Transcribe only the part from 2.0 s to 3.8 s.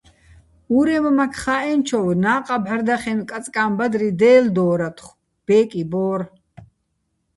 ნა́ყა ბჵარდახენო̆ კაწკა́ჼ